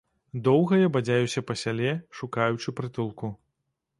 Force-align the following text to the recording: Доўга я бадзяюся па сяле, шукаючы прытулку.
Доўга 0.45 0.79
я 0.85 0.91
бадзяюся 0.95 1.43
па 1.51 1.57
сяле, 1.63 1.93
шукаючы 2.21 2.75
прытулку. 2.79 3.33